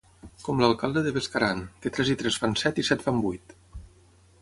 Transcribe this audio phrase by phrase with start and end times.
[0.45, 3.59] Com l'alcalde de Bescaran, que tres i tres fan set i set fan vuit.